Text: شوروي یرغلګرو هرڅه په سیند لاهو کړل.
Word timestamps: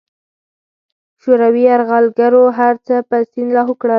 شوروي 1.21 1.61
یرغلګرو 1.69 2.43
هرڅه 2.59 2.95
په 3.09 3.17
سیند 3.31 3.49
لاهو 3.55 3.73
کړل. 3.81 3.89